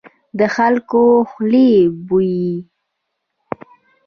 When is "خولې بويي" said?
1.29-2.53